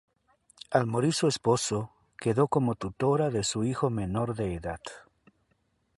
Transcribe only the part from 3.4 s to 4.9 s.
su hijo menor de edad.